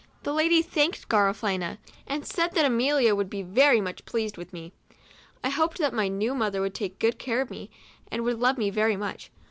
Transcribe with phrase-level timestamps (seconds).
[0.23, 4.73] The lady thanked Garafelina, and said that Amelia would' be very much pleased with me.
[5.43, 7.69] I hoped that my new mother would take good care of me,
[8.11, 9.29] and love me very much.